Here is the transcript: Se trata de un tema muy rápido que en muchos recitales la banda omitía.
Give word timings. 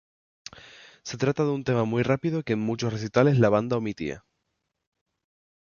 Se 1.03 1.15
trata 1.15 1.43
de 1.43 1.51
un 1.51 1.63
tema 1.63 1.83
muy 1.85 2.01
rápido 2.01 2.41
que 2.41 2.53
en 2.53 2.59
muchos 2.59 2.91
recitales 2.91 3.37
la 3.37 3.49
banda 3.49 3.77
omitía. 3.77 4.25